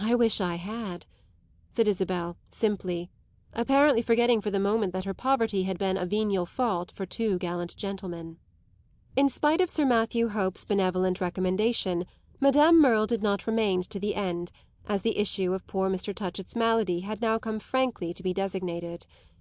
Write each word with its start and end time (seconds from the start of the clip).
"I 0.00 0.16
wish 0.16 0.40
I 0.40 0.56
had!" 0.56 1.06
said 1.70 1.86
Isabel, 1.86 2.36
simply, 2.50 3.08
apparently 3.52 4.02
forgetting 4.02 4.40
for 4.40 4.50
the 4.50 4.58
moment 4.58 4.92
that 4.94 5.04
her 5.04 5.14
poverty 5.14 5.62
had 5.62 5.78
been 5.78 5.96
a 5.96 6.04
venial 6.04 6.44
fault 6.44 6.90
for 6.90 7.06
two 7.06 7.38
gallant 7.38 7.76
gentlemen. 7.76 8.38
In 9.14 9.28
spite 9.28 9.60
of 9.60 9.70
Sir 9.70 9.84
Matthew 9.84 10.26
Hope's 10.30 10.64
benevolent 10.64 11.20
recommendation 11.20 12.04
Madame 12.40 12.80
Merle 12.80 13.06
did 13.06 13.22
not 13.22 13.46
remain 13.46 13.82
to 13.82 14.00
the 14.00 14.16
end, 14.16 14.50
as 14.88 15.02
the 15.02 15.16
issue 15.18 15.52
of 15.54 15.68
poor 15.68 15.88
Mr. 15.88 16.12
Touchett's 16.12 16.56
malady 16.56 17.02
had 17.02 17.22
now 17.22 17.38
come 17.38 17.60
frankly 17.60 18.12
to 18.12 18.24
be 18.24 18.34
designated. 18.34 19.06